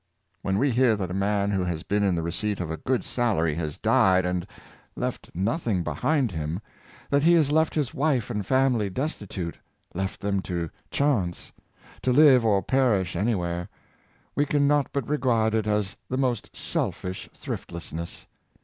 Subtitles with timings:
[0.41, 3.03] When we hear that a man who has been in the receipt of a good
[3.03, 4.47] salary, has died and
[4.95, 6.59] left nothing behind him—
[7.11, 9.59] that he has left his wife and family destitute—
[9.93, 11.51] left them to chance—
[12.01, 13.69] to live or perish anywhere—
[14.35, 18.25] we can not but regard it as the most selfish thriftlessness.